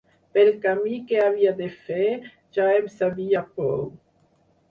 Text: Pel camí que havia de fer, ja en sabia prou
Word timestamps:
Pel 0.35 0.47
camí 0.61 0.95
que 1.11 1.19
havia 1.25 1.51
de 1.59 1.67
fer, 1.89 2.07
ja 2.57 2.65
en 2.77 2.89
sabia 2.95 3.43
prou 3.59 3.87